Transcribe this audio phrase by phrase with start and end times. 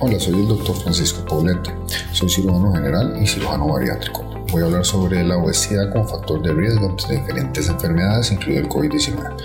[0.00, 1.74] Hola, soy el doctor Francisco Poblete.
[2.12, 4.24] Soy cirujano general y cirujano bariátrico.
[4.52, 8.68] Voy a hablar sobre la obesidad como factor de riesgo de diferentes enfermedades, incluido el
[8.68, 9.36] COVID-19.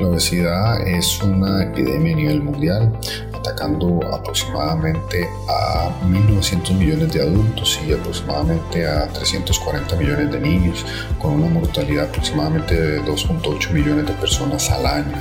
[0.00, 2.98] La obesidad es una epidemia a nivel mundial,
[3.32, 10.84] atacando aproximadamente a 1.900 millones de adultos y aproximadamente a 340 millones de niños,
[11.20, 15.16] con una mortalidad aproximadamente de 2.8 millones de personas al año.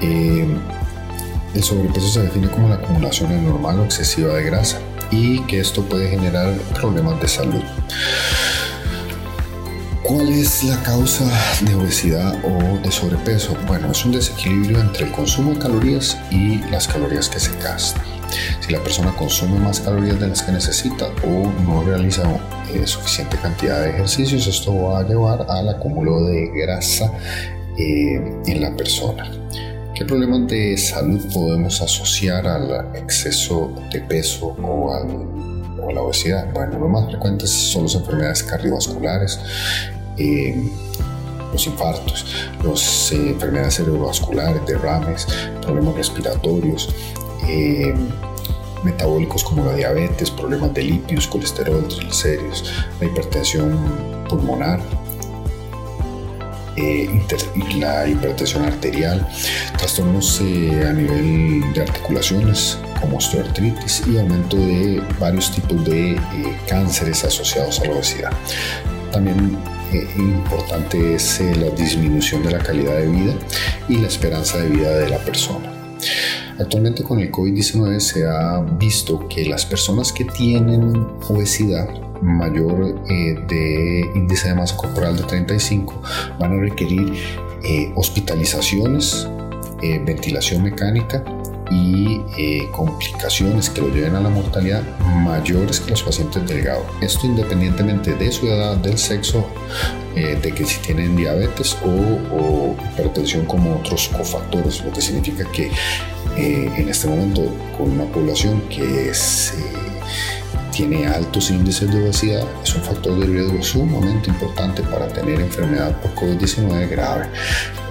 [0.00, 0.46] Eh,
[1.58, 4.78] el sobrepeso se define como la acumulación anormal o excesiva de grasa
[5.10, 7.62] y que esto puede generar problemas de salud.
[10.04, 11.24] ¿Cuál es la causa
[11.62, 13.56] de obesidad o de sobrepeso?
[13.66, 18.04] Bueno, es un desequilibrio entre el consumo de calorías y las calorías que se gastan.
[18.60, 22.22] Si la persona consume más calorías de las que necesita o no realiza
[22.72, 27.12] eh, suficiente cantidad de ejercicios, esto va a llevar al acúmulo de grasa
[27.76, 29.28] eh, en la persona.
[29.98, 36.52] ¿Qué problemas de salud podemos asociar al exceso de peso o, a la obesidad?
[36.52, 39.40] Bueno, lo más frecuentes son las enfermedades cardiovasculares,
[40.16, 40.70] eh,
[41.52, 42.26] los infartos,
[42.62, 45.26] las eh, enfermedades cerebrovasculares, derrames,
[45.62, 46.94] problemas respiratorios,
[47.48, 47.92] eh,
[48.84, 53.76] metabólicos como la diabetes, problemas de lípidos, colesterol, triglicéridos, la hipertensión
[54.28, 54.80] pulmonar,
[56.78, 57.22] eh,
[57.76, 59.26] la hipertensión arterial,
[59.76, 66.18] trastornos eh, a nivel de articulaciones como osteoartritis y aumento de varios tipos de eh,
[66.68, 68.32] cánceres asociados a la obesidad.
[69.12, 69.58] También
[70.18, 73.34] importante es la disminución de la calidad de vida
[73.88, 75.72] y la esperanza de vida de la persona.
[76.58, 81.88] Actualmente con el COVID-19 se ha visto que las personas que tienen obesidad
[82.22, 86.02] mayor eh, de índice de masa corporal de 35
[86.38, 87.12] van a requerir
[87.64, 89.28] eh, hospitalizaciones,
[89.82, 91.24] eh, ventilación mecánica
[91.70, 92.22] y
[92.72, 96.86] complicaciones que lo lleven a la mortalidad mayores que los pacientes delgados.
[97.02, 99.46] Esto independientemente de su edad, del sexo,
[100.14, 105.70] de que si tienen diabetes o, hipertensión como otros cofactores, lo que significa que
[106.38, 109.52] en este momento con una población que es
[110.78, 116.00] tiene altos índices de obesidad es un factor de riesgo sumamente importante para tener enfermedad
[116.00, 117.26] por COVID-19 grave,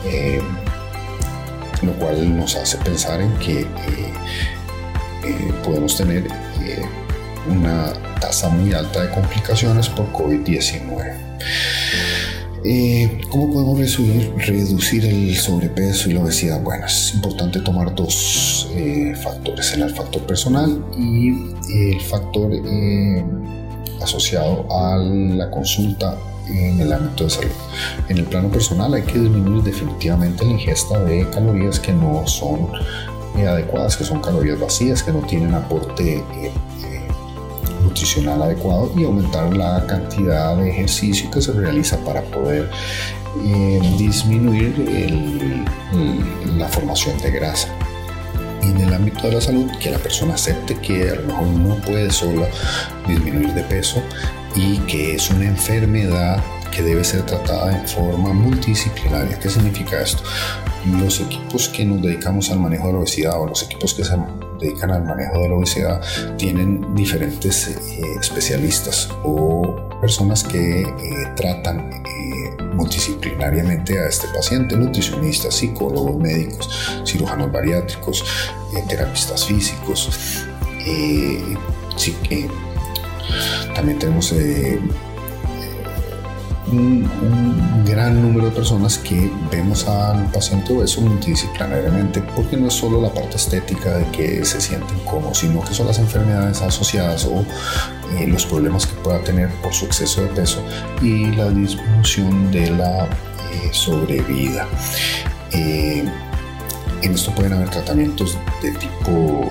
[0.06, 0.42] eh,
[1.81, 3.68] lo cual nos hace pensar en que eh,
[5.26, 6.30] eh, podemos tener
[7.50, 11.18] una tasa muy alta de complicaciones por COVID-19.
[12.63, 16.62] Eh, ¿Cómo podemos reducir, el sobrepeso y la obesidad?
[16.62, 21.29] Bueno, es importante tomar dos eh, factores, el factor personal y
[21.72, 23.23] el factor eh,
[24.01, 26.17] asociado a la consulta
[26.47, 27.51] en el ámbito de salud.
[28.09, 32.69] En el plano personal hay que disminuir definitivamente la ingesta de calorías que no son
[33.35, 36.23] adecuadas, que son calorías vacías, que no tienen aporte
[37.97, 42.69] nutricional adecuado y aumentar la cantidad de ejercicio que se realiza para poder
[43.44, 45.66] eh, disminuir
[46.58, 47.69] la formación de grasa.
[48.62, 51.75] En el ámbito de la salud, que la persona acepte que a lo mejor no
[51.78, 52.47] puede sola
[53.08, 54.03] disminuir de peso
[54.56, 59.40] y que es una enfermedad que debe ser tratada en forma multidisciplinaria.
[59.40, 60.22] ¿Qué significa esto?
[61.00, 64.16] Los equipos que nos dedicamos al manejo de la obesidad o los equipos que se
[64.59, 66.01] dedican al manejo de la obesidad
[66.38, 70.88] tienen diferentes eh, especialistas o personas que eh,
[71.35, 76.69] tratan eh, multidisciplinariamente a este paciente, nutricionistas, psicólogos, médicos,
[77.06, 78.23] cirujanos bariátricos,
[78.88, 80.46] terapistas físicos.
[83.73, 84.34] también tenemos
[86.72, 93.01] un, gran número de personas que vemos al paciente obeso multidisciplinariamente, porque no es solo
[93.01, 97.45] la parte estética de que se sienten cómodos, sino que son las enfermedades asociadas o
[98.17, 100.61] eh, los problemas que pueda tener por su exceso de peso
[101.01, 104.67] y la disminución de la eh, sobrevida.
[105.51, 106.03] Eh,
[107.01, 109.49] en esto pueden haber tratamientos de tipo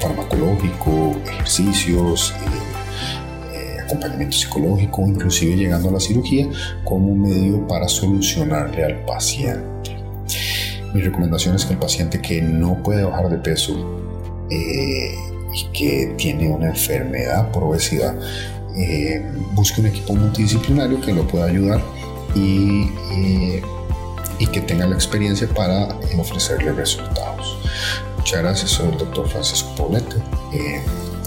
[0.00, 2.34] farmacológico, ejercicios,
[3.88, 6.48] acompañamiento psicológico, inclusive llegando a la cirugía
[6.84, 9.96] como medio para solucionarle al paciente.
[10.92, 13.74] Mi recomendación es que el paciente que no puede bajar de peso
[14.50, 15.14] eh,
[15.54, 18.14] y que tiene una enfermedad por obesidad,
[18.76, 19.22] eh,
[19.54, 21.82] busque un equipo multidisciplinario que lo pueda ayudar
[22.34, 23.62] y, eh,
[24.38, 25.88] y que tenga la experiencia para
[26.18, 27.58] ofrecerle resultados.
[28.16, 30.16] Muchas gracias, soy el doctor Francisco Poblete.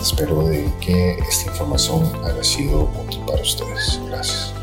[0.01, 3.99] Espero de que esta información haya sido útil para ustedes.
[4.07, 4.60] Gracias.